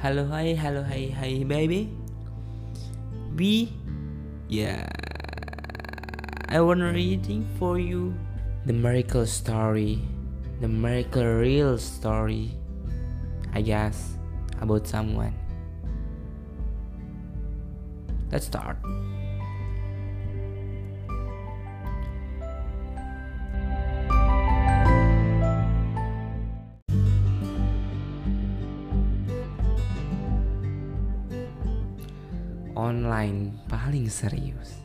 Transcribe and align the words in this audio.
Halo 0.00 0.24
hi, 0.32 0.56
hello, 0.56 0.80
hi, 0.80 1.12
hi, 1.12 1.44
baby. 1.44 1.92
B, 3.36 3.68
yeah. 4.48 4.88
I 6.48 6.62
wanna 6.62 6.88
reading 6.90 7.44
for 7.58 7.78
you 7.78 8.16
the 8.64 8.72
miracle 8.72 9.26
story, 9.26 10.00
the 10.62 10.68
miracle 10.68 11.28
real 11.44 11.76
story. 11.76 12.56
I 13.52 13.60
guess 13.60 14.16
about 14.62 14.88
someone. 14.88 15.36
Let's 18.32 18.46
start. 18.46 18.80
Online 33.20 33.52
paling 33.68 34.08
serius. 34.08 34.80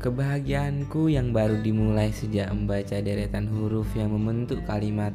Kebahagiaanku 0.00 1.12
yang 1.12 1.36
baru 1.36 1.60
dimulai 1.60 2.08
sejak 2.08 2.48
membaca 2.48 2.96
deretan 3.04 3.52
huruf 3.52 3.84
yang 3.92 4.16
membentuk 4.16 4.64
kalimat. 4.64 5.12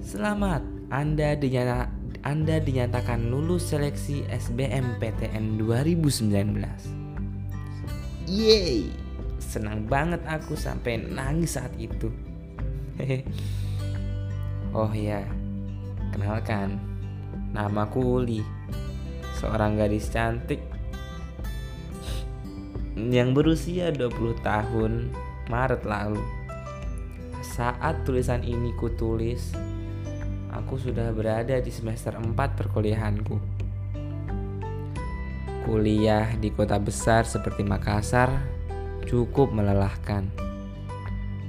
Selamat, 0.00 0.64
Anda, 0.88 1.36
dinyata, 1.36 1.92
anda 2.24 2.56
dinyatakan 2.56 3.28
lulus 3.28 3.68
seleksi 3.68 4.24
SBMPTN 4.32 5.60
2019 5.60 6.32
Yeay, 8.24 8.88
senang 9.36 9.84
banget 9.84 10.24
aku 10.24 10.56
sampai 10.56 11.04
nangis 11.04 11.60
saat 11.60 11.76
itu. 11.76 12.08
Oh 14.74 14.90
ya, 14.90 15.22
Kenalkan, 16.14 16.78
namaku 17.54 18.18
Uli, 18.18 18.42
seorang 19.38 19.78
gadis 19.78 20.10
cantik 20.10 20.58
yang 22.98 23.30
berusia 23.30 23.94
20 23.94 24.42
tahun 24.42 25.14
Maret 25.46 25.86
lalu. 25.86 26.18
Saat 27.46 28.02
tulisan 28.02 28.42
ini 28.42 28.74
kutulis, 28.74 29.54
aku 30.50 30.74
sudah 30.82 31.14
berada 31.14 31.62
di 31.62 31.70
semester 31.70 32.18
4 32.18 32.34
perkuliahanku. 32.34 33.38
Kuliah 35.62 36.34
di 36.34 36.50
kota 36.50 36.76
besar 36.82 37.22
seperti 37.22 37.62
Makassar 37.62 38.34
cukup 39.06 39.54
melelahkan. 39.54 40.26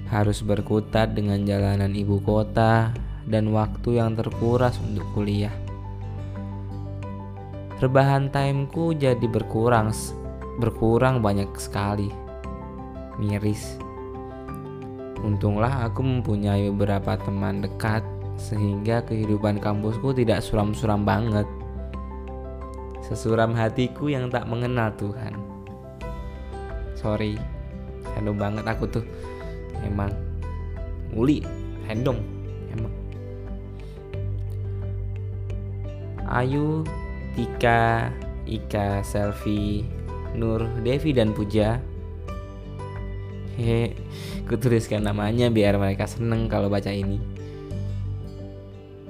Harus 0.06 0.46
berkutat 0.46 1.18
dengan 1.18 1.42
jalanan 1.42 1.98
ibu 1.98 2.22
kota 2.22 2.94
dan 3.26 3.50
waktu 3.50 3.98
yang 3.98 4.14
terkuras 4.14 4.78
untuk 4.78 5.10
kuliah. 5.18 5.65
Rebahan 7.76 8.32
timeku 8.32 8.96
jadi 8.96 9.28
berkurang, 9.28 9.92
berkurang 10.64 11.20
banyak 11.20 11.52
sekali. 11.60 12.08
Miris. 13.20 13.76
Untunglah 15.20 15.84
aku 15.84 16.00
mempunyai 16.00 16.72
beberapa 16.72 17.20
teman 17.20 17.60
dekat 17.60 18.00
sehingga 18.40 19.04
kehidupan 19.04 19.60
kampusku 19.60 20.16
tidak 20.16 20.40
suram-suram 20.40 21.04
banget. 21.04 21.44
Sesuram 23.04 23.52
hatiku 23.52 24.08
yang 24.08 24.32
tak 24.32 24.48
mengenal 24.48 24.96
Tuhan. 24.96 25.36
Sorry, 26.96 27.36
random 28.16 28.40
banget 28.40 28.66
aku 28.72 28.88
tuh. 28.88 29.06
Emang 29.84 30.16
uli, 31.12 31.44
random, 31.92 32.16
emang. 32.72 32.94
Ayu, 36.24 36.88
Tika, 37.36 38.10
Ika, 38.48 39.04
Selfie, 39.04 39.84
Nur, 40.36 40.64
Devi 40.82 41.12
dan 41.12 41.36
Puja. 41.36 41.84
Hehe, 43.56 43.96
kutuliskan 44.48 45.04
namanya 45.04 45.52
biar 45.52 45.76
mereka 45.76 46.08
seneng 46.08 46.48
kalau 46.48 46.72
baca 46.72 46.92
ini. 46.92 47.20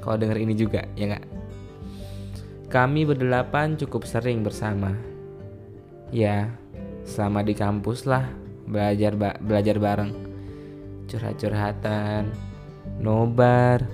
Kau 0.01 0.17
denger 0.17 0.37
ini 0.37 0.53
juga, 0.53 0.85
ya 0.93 1.13
nggak? 1.13 1.25
Kami 2.69 3.05
berdelapan 3.05 3.77
cukup 3.77 4.05
sering 4.05 4.41
bersama. 4.45 4.93
Ya, 6.13 6.53
selama 7.05 7.41
di 7.41 7.53
kampus 7.57 8.05
lah 8.09 8.25
belajar 8.65 9.13
ba 9.17 9.37
belajar 9.41 9.77
bareng. 9.77 10.13
Curhat-curhatan, 11.05 12.33
nobar, 13.01 13.85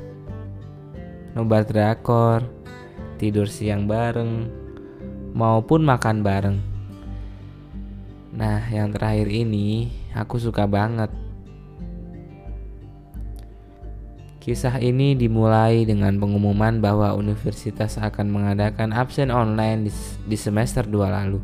nobar 1.35 1.63
drakor, 1.67 2.47
tidur 3.21 3.45
siang 3.45 3.85
bareng, 3.85 4.49
maupun 5.37 5.85
makan 5.85 6.25
bareng. 6.25 6.57
Nah, 8.33 8.65
yang 8.73 8.89
terakhir 8.89 9.29
ini 9.29 9.93
aku 10.17 10.41
suka 10.41 10.65
banget. 10.65 11.13
Kisah 14.41 14.81
ini 14.81 15.13
dimulai 15.13 15.85
dengan 15.85 16.17
pengumuman 16.17 16.81
bahwa 16.81 17.13
universitas 17.13 18.01
akan 18.01 18.33
mengadakan 18.33 18.89
absen 18.89 19.29
online 19.29 19.85
di, 20.25 20.37
semester 20.39 20.81
2 20.81 20.97
lalu. 20.97 21.37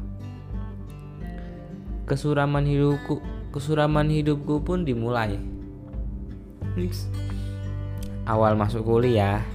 Kesuraman 2.09 2.66
hidupku, 2.66 3.21
kesuraman 3.53 4.09
hidupku 4.09 4.66
pun 4.66 4.81
dimulai. 4.81 5.37
Awal 8.25 8.57
masuk 8.57 8.81
kuliah, 8.81 9.45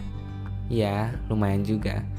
ya 0.71 1.11
lumayan 1.27 1.67
juga 1.67 2.12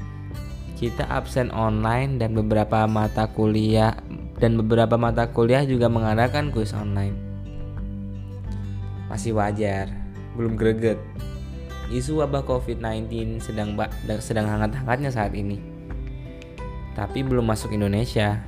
kita 0.84 1.08
absen 1.08 1.48
online 1.48 2.20
dan 2.20 2.36
beberapa 2.36 2.84
mata 2.84 3.24
kuliah 3.32 3.96
dan 4.36 4.60
beberapa 4.60 5.00
mata 5.00 5.32
kuliah 5.32 5.64
juga 5.64 5.88
mengadakan 5.88 6.52
kuis 6.52 6.76
online. 6.76 7.16
Masih 9.08 9.32
wajar, 9.32 9.88
belum 10.36 10.60
greget. 10.60 11.00
Isu 11.88 12.20
wabah 12.20 12.44
COVID-19 12.44 13.40
sedang 13.40 13.72
sedang 14.20 14.44
hangat-hangatnya 14.44 15.08
saat 15.08 15.32
ini. 15.32 15.56
Tapi 16.92 17.24
belum 17.24 17.48
masuk 17.48 17.72
Indonesia. 17.72 18.44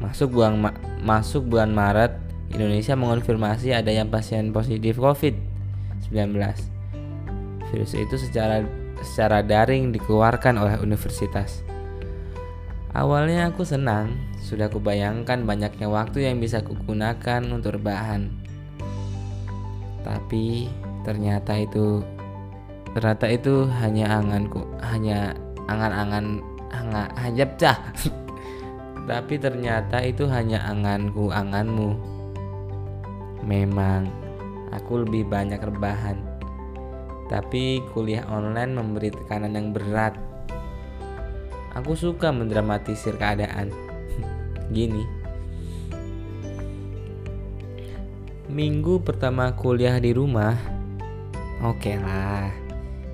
Masuk 0.00 0.40
bulan 0.40 0.56
ma 0.56 0.72
masuk 1.04 1.52
bulan 1.52 1.68
Maret, 1.76 2.16
Indonesia 2.48 2.96
mengonfirmasi 2.96 3.76
adanya 3.76 4.08
pasien 4.08 4.56
positif 4.56 4.96
COVID-19. 4.96 6.16
Virus 7.68 7.92
itu 7.92 8.16
secara 8.16 8.64
secara 9.02 9.44
daring 9.44 9.92
dikeluarkan 9.92 10.56
oleh 10.60 10.76
universitas. 10.80 11.64
Awalnya 12.96 13.52
aku 13.52 13.60
senang, 13.60 14.16
sudah 14.40 14.72
kubayangkan 14.72 15.44
banyaknya 15.44 15.84
waktu 15.84 16.30
yang 16.30 16.40
bisa 16.40 16.64
kugunakan 16.64 17.44
untuk 17.52 17.76
rebahan. 17.76 18.32
Tapi 20.00 20.70
ternyata 21.04 21.60
itu 21.60 22.00
ternyata 22.96 23.26
itu 23.28 23.68
hanya 23.84 24.16
anganku, 24.16 24.64
hanya 24.80 25.36
angan-angan 25.68 26.40
angan 26.72 27.08
hanya 27.20 27.44
cah. 27.60 27.78
Tapi 29.10 29.34
ternyata 29.38 30.00
itu 30.00 30.24
hanya 30.26 30.64
anganku, 30.64 31.28
anganmu. 31.28 31.94
Memang 33.44 34.08
aku 34.72 35.04
lebih 35.04 35.28
banyak 35.28 35.60
rebahan 35.62 36.35
tapi 37.26 37.82
kuliah 37.90 38.26
online 38.30 38.72
memberi 38.74 39.10
tekanan 39.10 39.54
yang 39.54 39.74
berat. 39.74 40.14
Aku 41.76 41.92
suka 41.92 42.32
mendramatisir 42.32 43.18
keadaan. 43.20 43.68
Gini. 44.74 45.04
Minggu 48.46 49.02
pertama 49.02 49.52
kuliah 49.58 49.98
di 49.98 50.14
rumah, 50.14 50.54
oke 51.60 51.82
okay 51.82 51.98
lah. 51.98 52.48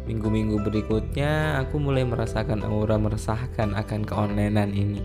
Minggu-minggu 0.03 0.61
berikutnya 0.61 1.62
aku 1.62 1.79
mulai 1.79 2.03
merasakan 2.03 2.67
aura 2.67 2.99
meresahkan 2.99 3.73
akan 3.73 4.03
keonlinean 4.03 4.75
ini. 4.75 5.00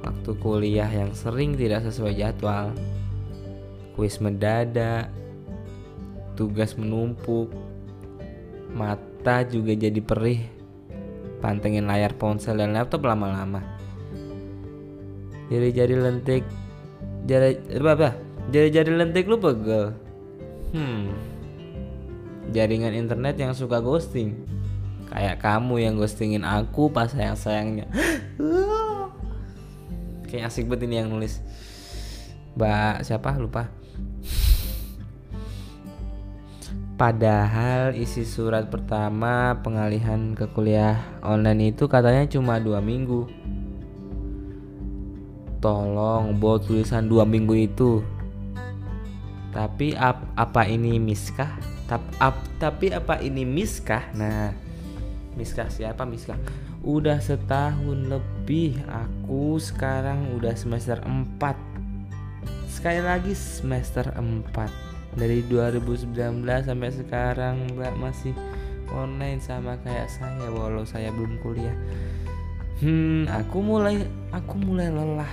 Waktu 0.00 0.30
kuliah 0.40 0.88
yang 0.88 1.12
sering 1.12 1.58
tidak 1.58 1.84
sesuai 1.84 2.16
jadwal, 2.16 2.72
kuis 3.98 4.22
mendadak, 4.22 5.10
tugas 6.38 6.78
menumpuk, 6.78 7.50
mata 8.74 9.46
juga 9.46 9.72
jadi 9.72 10.00
perih. 10.02 10.42
Pantengin 11.38 11.86
layar 11.86 12.18
ponsel 12.18 12.58
dan 12.58 12.74
laptop 12.74 13.06
lama-lama. 13.06 13.62
Jari-jari 15.48 15.94
lentik 15.94 16.44
jari 17.24 17.56
apa 17.78 17.90
apa? 17.94 18.10
Jari-jari 18.50 18.92
lentik 18.92 19.30
lu 19.30 19.38
pegel. 19.38 19.94
Hmm. 20.74 21.14
Jaringan 22.50 22.92
internet 22.92 23.38
yang 23.38 23.54
suka 23.54 23.78
ghosting. 23.78 24.34
Kayak 25.08 25.40
kamu 25.40 25.84
yang 25.84 25.94
ghostingin 25.94 26.42
aku 26.42 26.90
pas 26.90 27.12
sayang 27.12 27.38
sayangnya 27.38 27.86
kayak 30.26 30.50
asik 30.50 30.66
banget 30.66 30.90
ini 30.90 31.04
yang 31.04 31.12
nulis. 31.12 31.38
Mbak 32.58 33.06
siapa? 33.06 33.36
Lupa 33.38 33.83
Padahal 36.94 37.90
isi 37.98 38.22
surat 38.22 38.70
pertama 38.70 39.58
pengalihan 39.66 40.30
ke 40.38 40.46
kuliah 40.54 41.02
online 41.26 41.74
itu 41.74 41.90
katanya 41.90 42.22
cuma 42.30 42.62
dua 42.62 42.78
minggu. 42.78 43.26
Tolong 45.58 46.38
bawa 46.38 46.62
tulisan 46.62 47.10
dua 47.10 47.26
minggu 47.26 47.54
itu. 47.58 47.98
Tapi 49.50 49.98
ap, 49.98 50.22
apa 50.38 50.70
ini 50.70 51.02
miskah? 51.02 51.58
Tap, 51.90 52.02
ap, 52.22 52.38
tapi 52.62 52.94
apa 52.94 53.18
ini 53.18 53.42
miskah? 53.42 54.14
Nah, 54.14 54.54
miskah 55.34 55.66
siapa 55.66 56.06
miskah? 56.06 56.38
Udah 56.86 57.18
setahun 57.18 58.06
lebih 58.06 58.78
aku 58.86 59.58
sekarang 59.58 60.30
udah 60.38 60.54
semester 60.54 61.02
4 61.02 61.42
Sekali 62.70 63.00
lagi 63.02 63.32
semester 63.34 64.14
4 64.14 64.93
dari 65.14 65.46
2019 65.46 66.42
sampai 66.42 66.90
sekarang 66.90 67.56
mbak 67.78 67.94
masih 67.98 68.34
online 68.90 69.38
sama 69.38 69.78
kayak 69.82 70.10
saya 70.10 70.50
walau 70.50 70.82
saya 70.82 71.10
belum 71.14 71.38
kuliah. 71.42 71.74
Hmm 72.82 73.30
aku 73.30 73.62
mulai 73.62 74.02
aku 74.34 74.58
mulai 74.58 74.90
lelah 74.90 75.30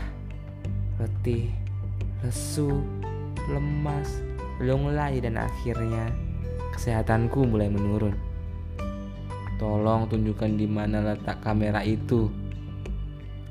letih 1.02 1.50
lesu 2.22 2.86
lemas 3.50 4.22
lunglai 4.62 5.18
dan 5.18 5.42
akhirnya 5.42 6.14
kesehatanku 6.78 7.42
mulai 7.50 7.68
menurun. 7.68 8.14
Tolong 9.58 10.10
tunjukkan 10.10 10.58
di 10.58 10.66
mana 10.70 11.02
letak 11.02 11.42
kamera 11.42 11.82
itu. 11.86 12.30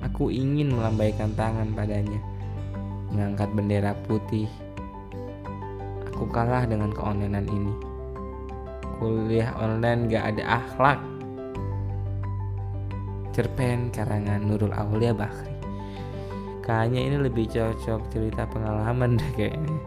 Aku 0.00 0.32
ingin 0.32 0.72
melambaikan 0.72 1.34
tangan 1.36 1.76
padanya 1.76 2.18
mengangkat 3.10 3.50
bendera 3.52 3.92
putih 4.06 4.46
Aku 6.20 6.28
kalah 6.36 6.68
dengan 6.68 6.92
keonlinean 6.92 7.48
ini. 7.48 7.72
Kuliah 9.00 9.56
online 9.56 10.04
gak 10.04 10.36
ada 10.36 10.60
akhlak. 10.60 11.00
Cerpen 13.32 13.88
karangan 13.88 14.44
Nurul 14.44 14.68
Aulia 14.76 15.16
Bakri. 15.16 15.56
Kayaknya 16.60 17.00
ini 17.08 17.16
lebih 17.24 17.48
cocok 17.48 18.12
cerita 18.12 18.44
pengalaman 18.52 19.16
deh 19.16 19.32
kayaknya. 19.32 19.80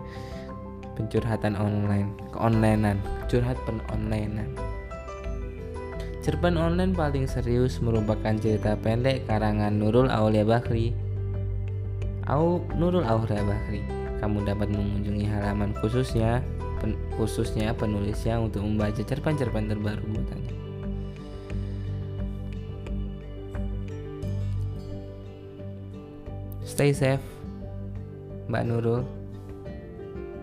Pencurhatan 0.97 1.53
online, 1.53 2.17
keonlinean, 2.33 2.97
curhat 3.29 3.61
penonlinean. 3.69 4.49
Cerpen 6.25 6.57
online 6.57 6.97
paling 6.97 7.29
serius 7.29 7.77
merupakan 7.77 8.33
cerita 8.41 8.73
pendek 8.81 9.29
karangan 9.29 9.77
Nurul 9.77 10.09
Aulia 10.09 10.41
Bakri. 10.41 10.97
Au 12.25 12.57
Nurul 12.73 13.05
Aulia 13.05 13.45
Bakri 13.45 14.02
kamu 14.23 14.47
dapat 14.47 14.71
mengunjungi 14.71 15.27
halaman 15.27 15.75
khususnya 15.83 16.39
pen, 16.79 16.95
khususnya 17.19 17.75
penulisnya 17.75 18.39
untuk 18.39 18.63
membaca 18.63 19.03
cerpen-cerpen 19.03 19.67
terbaru 19.67 19.99
buatannya. 19.99 20.55
Stay 26.63 26.95
safe, 26.95 27.19
Mbak 28.47 28.63
Nurul. 28.63 29.03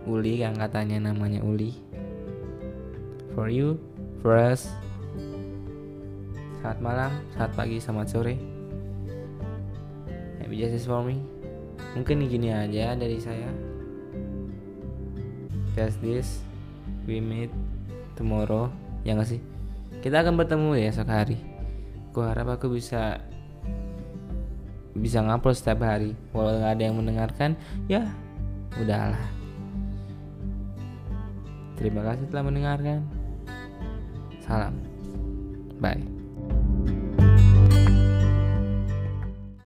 Uli 0.04 0.44
yang 0.44 0.60
katanya 0.60 1.08
namanya 1.08 1.40
Uli. 1.40 1.72
For 3.32 3.48
you, 3.48 3.80
for 4.20 4.36
us. 4.36 4.68
Selamat 6.60 6.78
malam, 6.84 7.10
selamat 7.32 7.52
pagi, 7.56 7.76
selamat 7.80 8.06
sore. 8.12 8.34
Happy 10.36 10.60
justice 10.60 10.84
for 10.84 11.00
me. 11.00 11.24
Mungkin 11.96 12.28
gini 12.28 12.52
aja 12.52 12.92
dari 12.92 13.16
saya 13.16 13.69
just 15.80 15.96
this 16.04 16.44
we 17.08 17.24
meet 17.24 17.48
tomorrow 18.12 18.68
ya 19.00 19.16
gak 19.16 19.32
sih? 19.32 19.40
Kita 20.04 20.20
akan 20.20 20.36
bertemu 20.36 20.76
ya 20.76 20.92
esok 20.92 21.08
hari. 21.08 21.40
Gue 22.12 22.24
harap 22.28 22.60
aku 22.60 22.68
bisa 22.68 23.24
bisa 24.92 25.24
ngupload 25.24 25.56
setiap 25.56 25.80
hari. 25.80 26.12
Walau 26.36 26.60
nggak 26.60 26.72
ada 26.76 26.82
yang 26.84 26.96
mendengarkan 27.00 27.56
ya 27.88 28.04
udahlah. 28.76 29.24
Terima 31.80 32.04
kasih 32.04 32.28
telah 32.28 32.44
mendengarkan. 32.44 33.00
Salam. 34.44 34.76
Bye 35.80 36.19